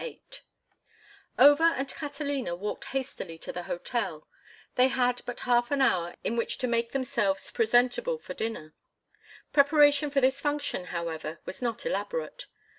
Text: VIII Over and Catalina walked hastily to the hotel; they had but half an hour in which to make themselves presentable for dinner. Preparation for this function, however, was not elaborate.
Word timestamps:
VIII 0.01 0.23
Over 1.37 1.63
and 1.63 1.87
Catalina 1.87 2.55
walked 2.55 2.85
hastily 2.85 3.37
to 3.37 3.51
the 3.53 3.61
hotel; 3.69 4.27
they 4.73 4.87
had 4.87 5.21
but 5.27 5.41
half 5.41 5.69
an 5.69 5.79
hour 5.79 6.15
in 6.23 6.35
which 6.35 6.57
to 6.57 6.67
make 6.67 6.91
themselves 6.91 7.51
presentable 7.51 8.17
for 8.17 8.33
dinner. 8.33 8.73
Preparation 9.53 10.09
for 10.09 10.19
this 10.19 10.39
function, 10.39 10.85
however, 10.85 11.39
was 11.45 11.61
not 11.61 11.85
elaborate. 11.85 12.47